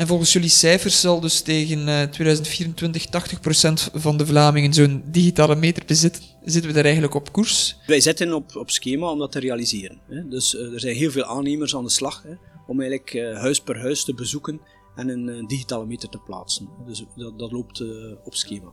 En 0.00 0.06
volgens 0.06 0.32
jullie 0.32 0.48
cijfers 0.48 1.00
zal 1.00 1.20
dus 1.20 1.40
tegen 1.40 1.88
uh, 1.88 2.02
2024 2.02 3.06
80% 3.06 3.10
van 3.94 4.16
de 4.16 4.26
Vlamingen 4.26 4.74
zo'n 4.74 5.02
digitale 5.06 5.54
meter 5.54 5.82
bezitten. 5.86 6.22
Zitten 6.44 6.70
we 6.70 6.76
daar 6.76 6.84
eigenlijk 6.84 7.14
op 7.14 7.32
koers? 7.32 7.76
Wij 7.86 8.00
zitten 8.00 8.32
op, 8.32 8.56
op 8.56 8.70
schema 8.70 9.10
om 9.10 9.18
dat 9.18 9.32
te 9.32 9.38
realiseren. 9.38 10.00
Hè. 10.08 10.28
Dus 10.28 10.54
uh, 10.54 10.72
er 10.72 10.80
zijn 10.80 10.96
heel 10.96 11.10
veel 11.10 11.24
aannemers 11.24 11.76
aan 11.76 11.84
de 11.84 11.90
slag 11.90 12.22
hè, 12.22 12.34
om 12.66 12.80
eigenlijk 12.80 13.14
uh, 13.14 13.38
huis 13.38 13.60
per 13.60 13.80
huis 13.80 14.04
te 14.04 14.14
bezoeken 14.14 14.60
en 14.96 15.08
een 15.08 15.46
digitale 15.46 15.86
meter 15.86 16.08
te 16.08 16.18
plaatsen. 16.18 16.68
Dus 16.86 17.04
dat, 17.16 17.38
dat 17.38 17.52
loopt 17.52 17.82
op 18.24 18.34
schema 18.34 18.72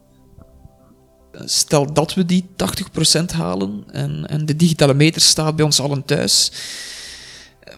stel 1.45 1.93
dat 1.93 2.13
we 2.13 2.25
die 2.25 2.45
80% 3.21 3.25
halen 3.35 3.83
en, 3.91 4.25
en 4.27 4.45
de 4.45 4.55
digitale 4.55 4.93
meter 4.93 5.21
staat 5.21 5.55
bij 5.55 5.65
ons 5.65 5.79
allen 5.79 6.05
thuis, 6.05 6.51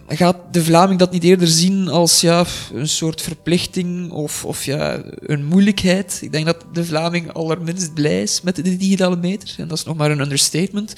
gaat 0.08 0.36
de 0.50 0.64
Vlaming 0.64 0.98
dat 0.98 1.12
niet 1.12 1.24
eerder 1.24 1.48
zien 1.48 1.88
als 1.88 2.20
ja, 2.20 2.44
een 2.72 2.88
soort 2.88 3.22
verplichting 3.22 4.10
of, 4.10 4.44
of 4.44 4.64
ja, 4.64 5.02
een 5.20 5.44
moeilijkheid? 5.44 6.18
Ik 6.22 6.32
denk 6.32 6.46
dat 6.46 6.64
de 6.72 6.84
Vlaming 6.84 7.32
allerminst 7.32 7.94
blij 7.94 8.22
is 8.22 8.40
met 8.40 8.56
de 8.56 8.76
digitale 8.76 9.16
meter, 9.16 9.54
en 9.58 9.68
dat 9.68 9.78
is 9.78 9.84
nog 9.84 9.96
maar 9.96 10.10
een 10.10 10.20
understatement. 10.20 10.94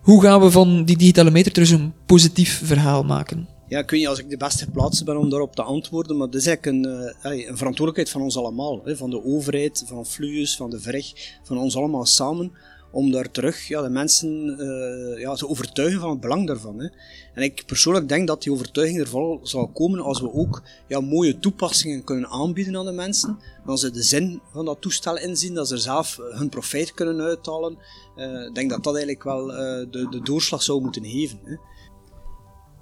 Hoe 0.00 0.22
gaan 0.22 0.40
we 0.40 0.50
van 0.50 0.84
die 0.84 0.96
digitale 0.96 1.30
meter 1.30 1.52
terug 1.52 1.70
een 1.70 1.92
positief 2.06 2.60
verhaal 2.64 3.02
maken? 3.02 3.48
Ja, 3.68 3.76
weet 3.76 3.90
niet 3.90 4.08
als 4.08 4.18
ik 4.18 4.30
de 4.30 4.36
beste 4.36 4.64
geplaatst 4.64 5.04
ben 5.04 5.16
om 5.16 5.30
daarop 5.30 5.54
te 5.54 5.62
antwoorden, 5.62 6.16
maar 6.16 6.30
dat 6.30 6.40
is 6.40 6.46
eigenlijk 6.46 6.84
een, 6.84 6.92
uh, 7.32 7.48
een 7.48 7.56
verantwoordelijkheid 7.56 8.10
van 8.10 8.22
ons 8.22 8.36
allemaal. 8.36 8.82
Van 8.84 9.10
de 9.10 9.24
overheid, 9.24 9.84
van 9.86 10.06
Fluus, 10.06 10.56
van 10.56 10.70
de 10.70 10.80
VREG, 10.80 11.38
van 11.42 11.58
ons 11.58 11.76
allemaal 11.76 12.06
samen, 12.06 12.52
om 12.92 13.10
daar 13.10 13.30
terug 13.30 13.68
ja, 13.68 13.82
de 13.82 13.88
mensen 13.88 14.56
uh, 14.58 15.20
ja, 15.20 15.34
te 15.34 15.48
overtuigen 15.48 16.00
van 16.00 16.10
het 16.10 16.20
belang 16.20 16.46
daarvan. 16.46 16.78
Hè. 16.78 16.88
En 17.34 17.42
ik 17.42 17.62
persoonlijk 17.66 18.08
denk 18.08 18.26
dat 18.26 18.42
die 18.42 18.52
overtuiging 18.52 19.00
er 19.00 19.08
vooral 19.08 19.40
zal 19.42 19.68
komen 19.68 20.00
als 20.00 20.20
we 20.20 20.32
ook 20.32 20.62
ja, 20.88 21.00
mooie 21.00 21.38
toepassingen 21.38 22.04
kunnen 22.04 22.28
aanbieden 22.28 22.76
aan 22.76 22.84
de 22.84 22.92
mensen. 22.92 23.38
Als 23.66 23.80
ze 23.80 23.90
de 23.90 24.02
zin 24.02 24.40
van 24.52 24.64
dat 24.64 24.80
toestel 24.80 25.18
inzien, 25.18 25.54
dat 25.54 25.68
ze 25.68 25.74
er 25.74 25.80
zelf 25.80 26.18
hun 26.30 26.48
profijt 26.48 26.94
kunnen 26.94 27.20
uithalen. 27.20 27.78
Uh, 28.16 28.46
ik 28.46 28.54
denk 28.54 28.70
dat 28.70 28.84
dat 28.84 28.94
eigenlijk 28.94 29.24
wel 29.24 29.46
de, 29.46 30.06
de 30.10 30.20
doorslag 30.22 30.62
zou 30.62 30.80
moeten 30.82 31.04
geven. 31.04 31.38
Hè. 31.44 31.56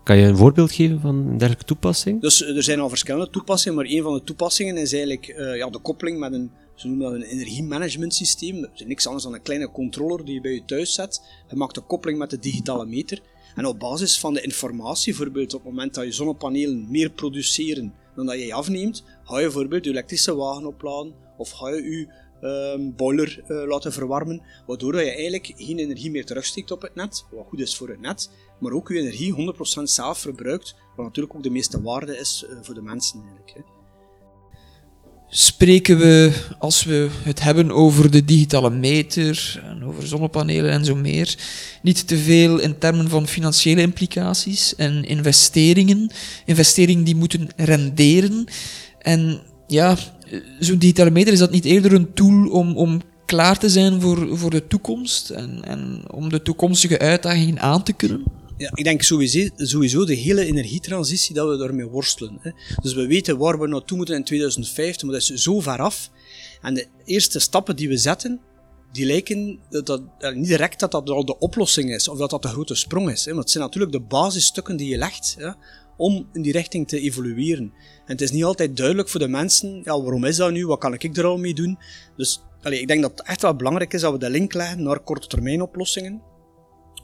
Kan 0.05 0.17
je 0.17 0.27
een 0.27 0.37
voorbeeld 0.37 0.73
geven 0.73 1.01
van 1.01 1.15
een 1.15 1.39
dergelijke 1.39 1.65
toepassing? 1.65 2.21
Dus 2.21 2.43
er 2.43 2.63
zijn 2.63 2.81
al 2.81 2.89
verschillende 2.89 3.31
toepassingen, 3.31 3.77
maar 3.77 3.87
een 3.89 4.03
van 4.03 4.15
de 4.15 4.25
toepassingen 4.25 4.77
is 4.77 4.93
eigenlijk 4.93 5.27
ja, 5.57 5.71
de 5.71 5.79
koppeling 5.79 6.19
met 6.19 6.33
een, 6.33 6.51
ze 6.79 6.89
noemen 6.89 7.11
dat 7.11 7.21
een 7.21 7.29
energiemanagement 7.29 8.15
systeem. 8.15 8.61
Dat 8.61 8.71
is 8.75 8.85
niks 8.85 9.07
anders 9.07 9.25
dan 9.25 9.35
een 9.35 9.43
kleine 9.43 9.71
controller 9.71 10.25
die 10.25 10.35
je 10.35 10.41
bij 10.41 10.53
je 10.53 10.65
thuis 10.65 10.95
zet. 10.95 11.23
Je 11.49 11.57
maakt 11.57 11.75
de 11.75 11.81
koppeling 11.81 12.19
met 12.19 12.31
de 12.31 12.39
digitale 12.39 12.87
meter. 12.87 13.21
En 13.55 13.67
op 13.67 13.79
basis 13.79 14.21
van 14.21 14.35
de 14.35 14.41
informatie, 14.41 15.13
bijvoorbeeld 15.13 15.55
op 15.55 15.65
het 15.65 15.71
moment 15.71 15.95
dat 15.95 16.05
je 16.05 16.13
zonnepanelen 16.13 16.91
meer 16.91 17.11
produceren 17.11 17.95
dan 18.15 18.27
dat 18.27 18.39
je 18.39 18.55
afneemt, 18.55 19.05
ga 19.25 19.37
je 19.37 19.43
bijvoorbeeld 19.43 19.85
je 19.85 19.91
elektrische 19.91 20.35
wagen 20.35 20.67
opladen 20.67 21.15
of 21.37 21.51
ga 21.51 21.69
je 21.69 21.83
je 21.83 22.09
um, 22.75 22.97
boiler 22.97 23.45
uh, 23.49 23.67
laten 23.67 23.93
verwarmen, 23.93 24.43
waardoor 24.67 24.95
je 24.95 25.11
eigenlijk 25.11 25.53
geen 25.57 25.79
energie 25.79 26.11
meer 26.11 26.25
terugsteekt 26.25 26.71
op 26.71 26.83
het 26.83 26.95
net, 26.95 27.25
wat 27.31 27.47
goed 27.49 27.61
is 27.61 27.77
voor 27.77 27.89
het 27.89 28.01
net, 28.01 28.31
maar 28.61 28.73
ook 28.73 28.89
je 28.89 28.99
energie 28.99 29.55
100% 29.81 29.83
zelf 29.83 30.19
verbruikt, 30.19 30.75
wat 30.97 31.07
natuurlijk 31.07 31.35
ook 31.35 31.43
de 31.43 31.51
meeste 31.51 31.83
waarde 31.83 32.19
is 32.19 32.47
uh, 32.51 32.59
voor 32.63 32.75
de 32.75 32.83
mensen 32.83 33.21
eigenlijk. 33.21 33.53
Hè. 33.55 33.78
Spreken 35.31 35.99
we, 35.99 36.33
als 36.59 36.85
we 36.85 37.09
het 37.23 37.43
hebben 37.43 37.71
over 37.71 38.11
de 38.11 38.25
digitale 38.25 38.71
meter 38.71 39.63
en 39.65 39.85
over 39.85 40.07
zonnepanelen 40.07 40.71
en 40.71 40.85
zo 40.85 40.95
meer, 40.95 41.37
niet 41.83 42.07
te 42.07 42.19
veel 42.19 42.59
in 42.59 42.79
termen 42.79 43.09
van 43.09 43.29
financiële 43.29 43.81
implicaties 43.81 44.75
en 44.77 45.05
investeringen, 45.05 46.11
investeringen 46.45 47.05
die 47.05 47.17
moeten 47.17 47.49
renderen. 47.57 48.45
En 48.99 49.41
ja, 49.67 49.97
zo'n 50.61 50.79
digitale 50.79 51.11
meter, 51.11 51.33
is 51.33 51.39
dat 51.39 51.51
niet 51.51 51.65
eerder 51.65 51.93
een 51.93 52.13
tool 52.15 52.49
om, 52.49 52.77
om 52.77 53.01
klaar 53.27 53.59
te 53.59 53.69
zijn 53.69 54.01
voor, 54.01 54.39
voor 54.39 54.51
de 54.51 54.67
toekomst 54.67 55.31
en, 55.31 55.65
en 55.65 56.03
om 56.11 56.29
de 56.29 56.43
toekomstige 56.43 56.99
uitdagingen 56.99 57.61
aan 57.61 57.83
te 57.83 57.93
kunnen? 57.93 58.38
Ja, 58.59 58.71
ik 58.75 58.85
denk 58.85 59.03
sowieso, 59.03 60.05
de 60.05 60.15
hele 60.15 60.45
energietransitie 60.45 61.35
dat 61.35 61.49
we 61.49 61.57
daarmee 61.57 61.87
worstelen. 61.87 62.39
Hè. 62.41 62.51
Dus 62.83 62.95
we 62.95 63.07
weten 63.07 63.39
waar 63.39 63.59
we 63.59 63.67
naartoe 63.67 63.97
moeten 63.97 64.17
in 64.17 64.25
2050, 64.25 65.03
maar 65.03 65.13
dat 65.13 65.31
is 65.31 65.43
zo 65.43 65.61
ver 65.61 65.79
af. 65.79 66.11
En 66.63 66.75
de 66.75 66.87
eerste 67.05 67.39
stappen 67.39 67.77
die 67.77 67.89
we 67.89 67.97
zetten, 67.97 68.41
die 68.93 69.07
lijken 69.07 69.59
dat, 69.71 69.87
dat, 69.87 70.35
niet 70.35 70.47
direct 70.47 70.81
dat 70.81 70.91
dat 70.91 71.11
al 71.11 71.25
de 71.25 71.39
oplossing 71.39 71.95
is, 71.95 72.09
of 72.09 72.19
dat 72.19 72.31
dat 72.31 72.43
de 72.43 72.49
grote 72.49 72.75
sprong 72.75 73.11
is. 73.11 73.25
Hè. 73.25 73.33
Maar 73.33 73.41
het 73.41 73.51
zijn 73.51 73.65
natuurlijk 73.65 73.93
de 73.93 74.01
basisstukken 74.01 74.77
die 74.77 74.89
je 74.89 74.97
legt 74.97 75.37
om 75.97 76.29
in 76.33 76.43
die 76.43 76.53
richting 76.53 76.89
te 76.89 77.01
evolueren. 77.01 77.73
En 78.07 78.13
het 78.13 78.21
is 78.21 78.31
niet 78.31 78.45
altijd 78.45 78.77
duidelijk 78.77 79.09
voor 79.09 79.21
de 79.21 79.29
mensen, 79.29 79.81
ja, 79.85 80.01
waarom 80.01 80.25
is 80.25 80.37
dat 80.37 80.53
nu, 80.53 80.67
wat 80.67 80.79
kan 80.79 80.95
ik 80.95 81.17
er 81.17 81.25
al 81.25 81.39
mee 81.39 81.55
doen? 81.55 81.79
Dus 82.17 82.43
allez, 82.63 82.81
ik 82.81 82.89
denk 82.89 83.03
dat 83.03 83.11
het 83.11 83.27
echt 83.27 83.43
wel 83.43 83.57
belangrijk 83.57 83.93
is 83.93 84.01
dat 84.01 84.13
we 84.13 84.19
de 84.19 84.31
link 84.31 84.55
leggen 84.55 84.83
naar 84.83 85.01
korte 85.01 85.27
termijn 85.27 85.63
oplossingen, 85.63 86.23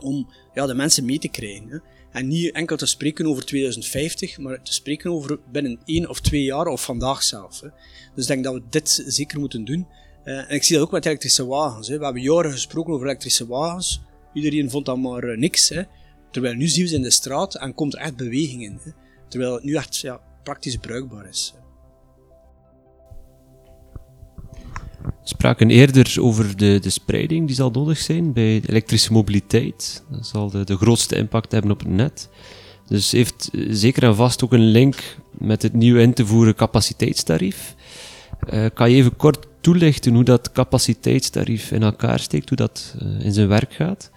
om 0.05 0.29
ja, 0.55 0.67
de 0.67 0.75
mensen 0.75 1.05
mee 1.05 1.19
te 1.19 1.29
krijgen. 1.29 1.69
Hè. 1.69 1.79
En 2.13 2.29
niet 2.29 2.53
enkel 2.53 2.77
te 2.77 2.87
spreken 2.87 3.27
over 3.27 3.45
2050, 3.45 4.39
maar 4.39 4.63
te 4.63 4.73
spreken 4.73 5.11
over 5.11 5.39
binnen 5.53 5.79
één 5.85 6.09
of 6.09 6.21
twee 6.21 6.43
jaar 6.43 6.67
of 6.67 6.85
vandaag 6.85 7.23
zelf. 7.23 7.61
Hè. 7.61 7.69
Dus 8.15 8.25
ik 8.25 8.31
denk 8.31 8.45
dat 8.45 8.55
we 8.55 8.63
dit 8.71 9.05
zeker 9.07 9.41
moeten 9.41 9.65
doen. 9.65 9.87
Uh, 10.25 10.39
en 10.39 10.55
ik 10.55 10.63
zie 10.63 10.77
dat 10.77 10.85
ook 10.85 10.93
met 10.93 11.07
elektrische 11.07 11.47
wagens. 11.47 11.89
Hè. 11.89 11.99
We 11.99 12.05
hebben 12.05 12.23
jaren 12.23 12.53
gesproken 12.53 12.93
over 12.93 13.07
elektrische 13.07 13.47
wagens. 13.47 14.01
Iedereen 14.35 14.71
vond 14.71 14.87
dat 14.87 14.99
maar 14.99 15.25
uh, 15.25 15.39
niks. 15.39 15.69
Hè. 15.69 15.83
Terwijl 16.31 16.55
nu 16.55 16.67
zien 16.67 16.83
we 16.83 16.89
ze 16.89 16.95
in 16.95 17.03
de 17.03 17.11
straat 17.11 17.55
en 17.55 17.75
komt 17.75 17.95
er 17.95 18.01
echt 18.01 18.17
beweging 18.17 18.63
in. 18.63 18.79
Hè. 18.83 18.91
Terwijl 19.29 19.55
het 19.55 19.65
nu 19.65 19.75
echt 19.75 19.97
ja, 19.97 20.21
praktisch 20.43 20.77
bruikbaar 20.77 21.29
is. 21.29 21.55
Spraken 25.25 25.71
eerder 25.71 26.17
over 26.21 26.57
de, 26.57 26.79
de 26.79 26.91
spreiding 26.91 27.47
die 27.47 27.57
zal 27.57 27.71
nodig 27.71 27.99
zijn 27.99 28.33
bij 28.33 28.63
elektrische 28.67 29.13
mobiliteit. 29.13 30.05
Dat 30.11 30.27
zal 30.27 30.51
de, 30.51 30.65
de 30.65 30.77
grootste 30.77 31.17
impact 31.17 31.53
hebben 31.53 31.71
op 31.71 31.79
het 31.79 31.89
net. 31.89 32.29
Dus 32.87 33.13
heeft 33.13 33.51
zeker 33.69 34.03
en 34.03 34.17
vast 34.17 34.45
ook 34.45 34.53
een 34.53 34.71
link 34.71 35.17
met 35.39 35.63
het 35.63 35.73
nieuw 35.73 35.97
in 35.97 36.15
te 36.15 36.27
voeren 36.27 36.55
capaciteitstarief. 36.55 37.75
Uh, 38.51 38.67
kan 38.75 38.91
je 38.91 38.97
even 38.97 39.17
kort 39.17 39.47
toelichten 39.61 40.15
hoe 40.15 40.25
dat 40.25 40.53
capaciteitstarief 40.53 41.71
in 41.71 41.83
elkaar 41.83 42.21
steekt, 42.21 42.49
hoe 42.49 42.59
dat 42.59 42.95
uh, 43.03 43.25
in 43.25 43.33
zijn 43.33 43.49
werk 43.49 43.75
gaat? 43.75 44.11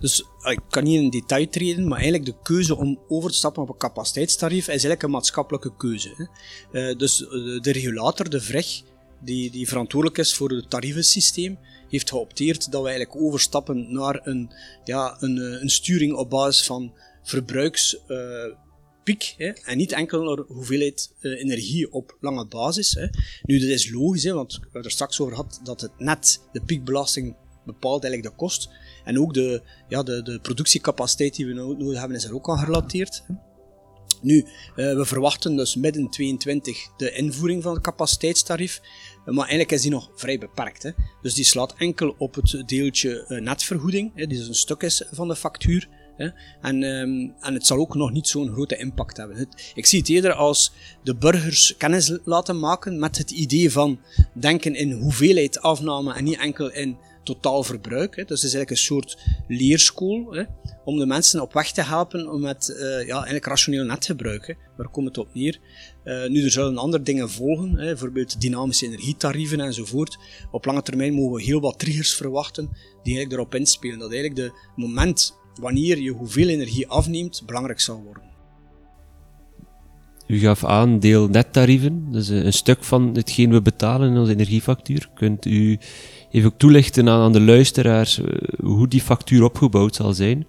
Dus 0.00 0.24
ah, 0.40 0.52
ik 0.52 0.60
kan 0.68 0.84
niet 0.84 1.00
in 1.00 1.10
detail 1.10 1.48
treden, 1.48 1.88
maar 1.88 1.98
eigenlijk 1.98 2.26
de 2.26 2.42
keuze 2.42 2.76
om 2.76 2.98
over 3.08 3.30
te 3.30 3.36
stappen 3.36 3.62
op 3.62 3.68
een 3.68 3.76
capaciteitstarief 3.76 4.62
is 4.62 4.68
eigenlijk 4.68 5.02
een 5.02 5.10
maatschappelijke 5.10 5.72
keuze. 5.76 6.30
Hè. 6.70 6.96
Dus 6.96 7.16
de 7.60 7.72
regulator, 7.72 8.30
de 8.30 8.40
VREG, 8.40 8.82
die, 9.20 9.50
die 9.50 9.68
verantwoordelijk 9.68 10.18
is 10.18 10.34
voor 10.34 10.50
het 10.50 10.70
tarievensysteem, 10.70 11.58
heeft 11.88 12.10
geopteerd 12.10 12.72
dat 12.72 12.82
we 12.82 12.88
eigenlijk 12.88 13.20
overstappen 13.20 13.92
naar 13.92 14.20
een, 14.22 14.50
ja, 14.84 15.16
een, 15.20 15.38
eh, 15.38 15.60
een 15.60 15.70
sturing 15.70 16.14
op 16.14 16.30
basis 16.30 16.66
van 16.66 16.92
verbruikspiek 17.22 19.34
uh, 19.38 19.52
en 19.64 19.76
niet 19.76 19.92
enkel 19.92 20.22
naar 20.22 20.44
hoeveelheid 20.46 21.14
uh, 21.20 21.40
energie 21.40 21.92
op 21.92 22.16
lange 22.20 22.46
basis. 22.46 22.94
Hè. 22.94 23.06
Nu, 23.42 23.58
dat 23.58 23.68
is 23.68 23.90
logisch, 23.90 24.24
hè, 24.24 24.32
want 24.32 24.54
we 24.54 24.60
hebben 24.62 24.84
er 24.84 24.90
straks 24.90 25.20
over 25.20 25.34
gehad 25.34 25.60
dat 25.64 25.80
het 25.80 25.98
net, 25.98 26.40
de 26.52 26.60
piekbelasting, 26.60 27.36
bepaalt 27.72 28.04
eigenlijk 28.04 28.34
de 28.34 28.44
kost. 28.44 28.70
En 29.04 29.20
ook 29.20 29.34
de, 29.34 29.62
ja, 29.88 30.02
de, 30.02 30.22
de 30.22 30.40
productiecapaciteit 30.40 31.34
die 31.34 31.46
we 31.46 31.52
nodig 31.52 31.98
hebben 31.98 32.16
is 32.16 32.24
er 32.24 32.34
ook 32.34 32.48
aan 32.48 32.58
gerelateerd. 32.58 33.24
Nu, 34.22 34.36
uh, 34.38 34.46
we 34.74 35.04
verwachten 35.04 35.56
dus 35.56 35.76
midden 35.76 36.10
22 36.10 36.88
de 36.96 37.12
invoering 37.12 37.62
van 37.62 37.74
het 37.74 37.82
capaciteitstarief, 37.82 38.80
maar 39.24 39.36
eigenlijk 39.36 39.72
is 39.72 39.82
die 39.82 39.90
nog 39.90 40.10
vrij 40.14 40.38
beperkt. 40.38 40.82
Hè. 40.82 40.90
Dus 41.22 41.34
die 41.34 41.44
slaat 41.44 41.74
enkel 41.76 42.14
op 42.18 42.34
het 42.34 42.62
deeltje 42.66 43.24
uh, 43.28 43.40
netvergoeding, 43.40 44.12
hè, 44.14 44.26
die 44.26 44.38
dus 44.38 44.48
een 44.48 44.54
stuk 44.54 44.82
is 44.82 45.02
van 45.10 45.28
de 45.28 45.36
factuur. 45.36 45.88
En, 46.60 46.82
um, 46.82 47.34
en 47.40 47.54
het 47.54 47.66
zal 47.66 47.78
ook 47.78 47.94
nog 47.94 48.10
niet 48.10 48.28
zo'n 48.28 48.52
grote 48.52 48.76
impact 48.76 49.16
hebben. 49.16 49.48
Ik 49.74 49.86
zie 49.86 49.98
het 49.98 50.08
eerder 50.08 50.32
als 50.32 50.72
de 51.02 51.14
burgers 51.14 51.74
kennis 51.76 52.18
laten 52.24 52.58
maken 52.58 52.98
met 52.98 53.18
het 53.18 53.30
idee 53.30 53.72
van 53.72 54.00
denken 54.32 54.74
in 54.74 54.92
hoeveelheid 54.92 55.60
afname 55.60 56.14
en 56.14 56.24
niet 56.24 56.38
enkel 56.38 56.72
in 56.72 56.98
totaal 57.34 57.62
verbruik. 57.62 58.16
Hè. 58.16 58.24
Dus 58.24 58.44
is 58.44 58.54
eigenlijk 58.54 58.70
een 58.70 58.76
soort 58.76 59.18
leerschool 59.48 60.32
hè, 60.32 60.42
om 60.84 60.98
de 60.98 61.06
mensen 61.06 61.40
op 61.40 61.52
weg 61.52 61.72
te 61.72 61.82
helpen 61.82 62.32
om 62.32 62.40
met 62.40 62.68
uh, 62.68 63.06
ja, 63.06 63.14
eigenlijk 63.14 63.46
rationeel 63.46 63.84
netgebruik. 63.84 64.46
Hè. 64.46 64.54
Daar 64.76 64.88
komt 64.88 65.06
het 65.06 65.18
op 65.18 65.28
neer. 65.34 65.58
Uh, 66.04 66.28
nu, 66.28 66.44
er 66.44 66.50
zullen 66.50 66.78
andere 66.78 67.02
dingen 67.02 67.30
volgen, 67.30 67.70
hè, 67.70 67.84
bijvoorbeeld 67.84 68.40
dynamische 68.40 68.86
energietarieven 68.86 69.60
enzovoort. 69.60 70.18
Op 70.50 70.64
lange 70.64 70.82
termijn 70.82 71.14
mogen 71.14 71.36
we 71.36 71.42
heel 71.42 71.60
wat 71.60 71.78
triggers 71.78 72.14
verwachten 72.14 72.68
die 73.02 73.16
eigenlijk 73.16 73.32
erop 73.32 73.54
inspelen. 73.54 73.98
Dat 73.98 74.12
eigenlijk 74.12 74.40
de 74.40 74.60
moment 74.76 75.34
wanneer 75.60 75.98
je 75.98 76.10
hoeveel 76.10 76.48
energie 76.48 76.88
afneemt, 76.88 77.42
belangrijk 77.46 77.80
zal 77.80 78.02
worden. 78.02 78.22
U 80.26 80.38
gaf 80.38 80.64
aan 80.64 80.98
deel 80.98 81.28
nettarieven, 81.28 82.12
dus 82.12 82.28
een 82.28 82.52
stuk 82.52 82.84
van 82.84 83.14
hetgeen 83.14 83.50
we 83.50 83.62
betalen 83.62 84.10
in 84.10 84.16
onze 84.16 84.32
energiefactuur. 84.32 85.08
Kunt 85.14 85.46
u 85.46 85.78
even 86.30 86.56
toelichten 86.56 87.08
aan, 87.08 87.20
aan 87.20 87.32
de 87.32 87.40
luisteraars 87.40 88.18
uh, 88.18 88.26
hoe 88.62 88.88
die 88.88 89.00
factuur 89.00 89.42
opgebouwd 89.42 89.94
zal 89.94 90.12
zijn? 90.12 90.46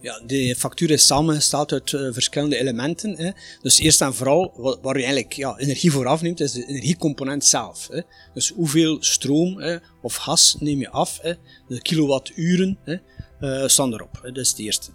Ja, 0.00 0.20
de 0.26 0.54
factuur 0.58 0.90
is 0.90 1.06
samengesteld 1.06 1.72
uit 1.72 1.92
uh, 1.92 2.12
verschillende 2.12 2.56
elementen. 2.56 3.16
Hè. 3.16 3.30
Dus 3.62 3.78
eerst 3.78 4.00
en 4.00 4.14
vooral, 4.14 4.52
wat, 4.56 4.78
waar 4.82 4.96
je 4.96 5.04
eigenlijk 5.04 5.32
ja, 5.32 5.58
energie 5.58 5.90
voor 5.90 6.06
afneemt, 6.06 6.40
is 6.40 6.52
de 6.52 6.66
energiecomponent 6.66 7.44
zelf. 7.44 7.88
Hè. 7.90 8.00
Dus 8.34 8.48
hoeveel 8.48 8.96
stroom 9.00 9.60
hè, 9.60 9.76
of 10.02 10.14
gas 10.14 10.56
neem 10.58 10.78
je 10.78 10.90
af? 10.90 11.18
Hè. 11.22 11.32
De 11.68 11.82
kilowatturen 11.82 12.78
hè, 12.84 12.96
uh, 13.40 13.68
staan 13.68 13.92
erop. 13.92 14.20
Dat 14.22 14.36
is 14.36 14.48
het 14.48 14.58
eerste. 14.58 14.90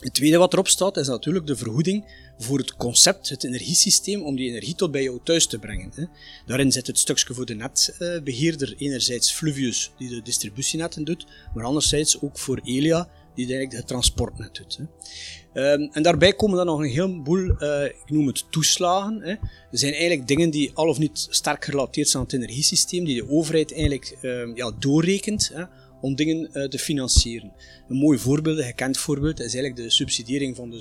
Het 0.00 0.14
tweede 0.14 0.36
wat 0.36 0.52
erop 0.52 0.68
staat, 0.68 0.96
is 0.96 1.08
natuurlijk 1.08 1.46
de 1.46 1.56
vergoeding 1.56 2.04
voor 2.42 2.58
het 2.58 2.76
concept, 2.76 3.28
het 3.28 3.44
energiesysteem, 3.44 4.22
om 4.22 4.36
die 4.36 4.48
energie 4.48 4.74
tot 4.74 4.90
bij 4.90 5.02
jou 5.02 5.20
thuis 5.24 5.46
te 5.46 5.58
brengen. 5.58 5.92
Hè. 5.94 6.04
Daarin 6.46 6.72
zit 6.72 6.86
het 6.86 6.98
stukje 6.98 7.34
voor 7.34 7.46
de 7.46 7.54
netbeheerder, 7.54 8.74
enerzijds 8.78 9.32
Fluvius, 9.32 9.92
die 9.98 10.08
de 10.08 10.22
distributienetten 10.22 11.04
doet, 11.04 11.26
maar 11.54 11.64
anderzijds 11.64 12.20
ook 12.20 12.38
voor 12.38 12.60
Elia, 12.64 13.08
die 13.34 13.46
eigenlijk 13.46 13.76
het 13.76 13.86
transportnet 13.86 14.54
doet. 14.54 14.78
Hè. 14.78 15.72
Um, 15.72 15.90
en 15.92 16.02
daarbij 16.02 16.32
komen 16.32 16.56
dan 16.56 16.66
nog 16.66 16.78
een 16.78 16.90
heleboel, 16.90 17.62
uh, 17.62 17.84
ik 17.84 18.10
noem 18.10 18.26
het 18.26 18.44
toeslagen. 18.50 19.20
Hè. 19.20 19.30
Er 19.30 19.78
zijn 19.78 19.92
eigenlijk 19.92 20.28
dingen 20.28 20.50
die 20.50 20.70
al 20.74 20.88
of 20.88 20.98
niet 20.98 21.26
sterk 21.30 21.64
gerelateerd 21.64 22.08
zijn 22.08 22.22
aan 22.22 22.28
het 22.28 22.38
energiesysteem, 22.38 23.04
die 23.04 23.22
de 23.22 23.30
overheid 23.30 23.72
eigenlijk 23.72 24.16
uh, 24.22 24.54
ja, 24.54 24.70
doorrekent. 24.78 25.50
Hè 25.54 25.64
om 26.00 26.14
dingen 26.14 26.50
uh, 26.52 26.64
te 26.64 26.78
financieren. 26.78 27.52
Een 27.88 27.96
mooi 27.96 28.18
voorbeeld, 28.18 28.58
een 28.58 28.64
gekend 28.64 28.98
voorbeeld, 28.98 29.40
is 29.40 29.54
eigenlijk 29.54 29.76
de 29.76 29.90
subsidiëring 29.90 30.56
van 30.56 30.70
de 30.70 30.80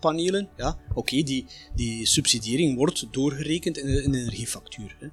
zonnepanelen. 0.00 0.48
Ja, 0.56 0.78
Oké, 0.94 1.22
die, 1.22 1.46
die 1.74 2.06
subsidiëring 2.06 2.76
wordt 2.76 3.06
doorgerekend 3.10 3.78
in 3.78 3.86
de, 3.86 4.02
in 4.02 4.14
energiefactuur. 4.14 4.96
Hè. 4.98 5.06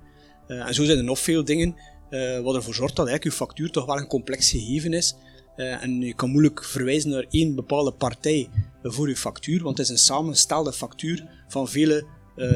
Uh, 0.55 0.67
en 0.67 0.73
zo 0.73 0.83
zijn 0.83 0.97
er 0.97 1.03
nog 1.03 1.19
veel 1.19 1.43
dingen 1.43 1.75
uh, 2.09 2.39
wat 2.39 2.55
ervoor 2.55 2.73
zorgt 2.73 2.95
dat 2.95 3.07
eigenlijk 3.07 3.37
uw 3.37 3.45
factuur 3.45 3.71
toch 3.71 3.85
wel 3.85 3.97
een 3.97 4.07
complex 4.07 4.49
gegeven 4.49 4.93
is. 4.93 5.15
en 5.55 6.01
je 6.01 6.13
kan 6.13 6.29
moeilijk 6.29 6.63
verwijzen 6.63 7.09
naar 7.09 7.25
één 7.29 7.55
bepaalde 7.55 7.91
partij 7.91 8.49
voor 8.83 9.07
uw 9.07 9.15
factuur, 9.15 9.63
want 9.63 9.77
het 9.77 9.85
is 9.87 9.91
een 9.91 9.97
samengestelde 9.97 10.73
factuur 10.73 11.29
van 11.47 11.67
vele 11.67 12.05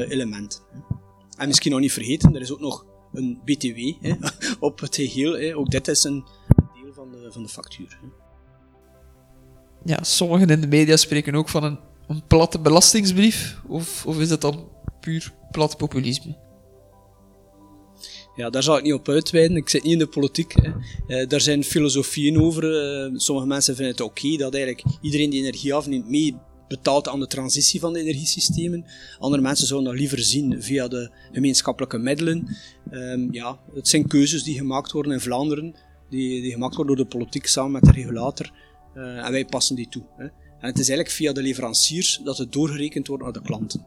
elementen. 0.08 0.60
En 1.36 1.46
misschien 1.48 1.70
nog 1.70 1.80
niet 1.80 1.92
vergeten, 1.92 2.34
er 2.34 2.40
is 2.40 2.52
ook 2.52 2.60
nog 2.60 2.86
een 3.12 3.40
BTW 3.44 3.78
hè, 4.00 4.14
op 4.68 4.80
het 4.80 4.94
geheel. 4.94 5.38
Hè. 5.38 5.56
Ook 5.56 5.70
dit 5.70 5.88
is 5.88 6.04
een, 6.04 6.24
van 6.92 7.10
de, 7.10 7.32
van 7.32 7.42
de 7.42 7.48
factuur. 7.48 7.98
Ja, 9.84 10.02
sommigen 10.02 10.50
in 10.50 10.60
de 10.60 10.66
media 10.66 10.96
spreken 10.96 11.34
ook 11.34 11.48
van 11.48 11.64
een, 11.64 11.78
een 12.08 12.22
platte 12.26 12.58
belastingsbrief, 12.58 13.60
of, 13.68 14.06
of 14.06 14.20
is 14.20 14.28
dat 14.28 14.40
dan 14.40 14.68
puur 15.00 15.32
plat 15.50 15.76
populisme? 15.76 16.36
Ja, 18.36 18.50
daar 18.50 18.62
zal 18.62 18.76
ik 18.76 18.82
niet 18.82 18.92
op 18.92 19.08
uitweiden. 19.08 19.56
Ik 19.56 19.68
zit 19.68 19.82
niet 19.82 19.92
in 19.92 19.98
de 19.98 20.06
politiek. 20.06 20.54
Hè. 20.62 20.72
Uh, 21.06 21.28
daar 21.28 21.40
zijn 21.40 21.64
filosofieën 21.64 22.40
over. 22.40 22.64
Uh, 23.10 23.18
sommige 23.18 23.46
mensen 23.46 23.74
vinden 23.74 23.92
het 23.92 24.02
oké 24.02 24.36
dat 24.36 24.54
eigenlijk 24.54 24.84
iedereen 25.00 25.30
die 25.30 25.40
energie 25.40 25.74
afneemt 25.74 26.08
mee 26.08 26.36
betaalt 26.68 27.08
aan 27.08 27.20
de 27.20 27.26
transitie 27.26 27.80
van 27.80 27.92
de 27.92 28.00
energiesystemen. 28.00 28.84
Andere 29.18 29.42
mensen 29.42 29.66
zouden 29.66 29.90
dat 29.90 29.98
liever 29.98 30.18
zien 30.18 30.62
via 30.62 30.88
de 30.88 31.10
gemeenschappelijke 31.32 31.98
middelen. 31.98 32.56
Um, 32.90 33.32
ja, 33.32 33.58
het 33.74 33.88
zijn 33.88 34.06
keuzes 34.06 34.42
die 34.42 34.56
gemaakt 34.56 34.92
worden 34.92 35.12
in 35.12 35.20
Vlaanderen 35.20 35.74
die, 36.10 36.42
die 36.42 36.52
gemaakt 36.52 36.74
worden 36.76 36.96
door 36.96 37.04
de 37.04 37.16
politiek 37.16 37.46
samen 37.46 37.72
met 37.72 37.82
de 37.82 37.92
regulator. 37.92 38.52
Uh, 38.96 39.26
en 39.26 39.32
wij 39.32 39.44
passen 39.44 39.76
die 39.76 39.88
toe. 39.88 40.02
Hè. 40.16 40.26
En 40.62 40.68
het 40.68 40.78
is 40.78 40.88
eigenlijk 40.88 41.10
via 41.16 41.32
de 41.32 41.42
leveranciers 41.42 42.20
dat 42.24 42.38
het 42.38 42.52
doorgerekend 42.52 43.06
wordt 43.06 43.22
naar 43.22 43.32
de 43.32 43.42
klanten. 43.42 43.84